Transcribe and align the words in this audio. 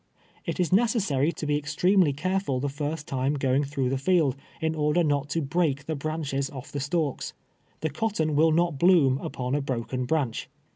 It 0.47 0.59
is 0.59 0.73
necessary 0.73 1.31
to 1.33 1.45
be 1.45 1.57
extremely 1.59 2.11
care 2.11 2.39
ful 2.39 2.59
the 2.59 2.67
lirst 2.69 3.05
time 3.05 3.35
going 3.35 3.63
through 3.63 3.89
the 3.89 3.99
field, 3.99 4.35
in 4.59 4.73
order 4.73 5.03
not 5.03 5.29
to 5.29 5.43
break 5.43 5.85
the 5.85 5.93
branches 5.95 6.49
off 6.49 6.71
the 6.71 6.79
stalks. 6.79 7.33
The 7.81 7.91
cotton 7.91 8.35
will 8.35 8.51
not 8.51 8.79
bloom 8.79 9.19
upon 9.21 9.53
a 9.53 9.61
broken 9.61 10.05
branch. 10.05 10.49